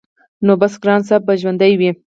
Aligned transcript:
نو 0.45 0.53
بس 0.61 0.73
ګران 0.83 1.01
صاحب 1.07 1.21
به 1.27 1.33
ژوندی 1.41 1.73
وي- 1.79 1.91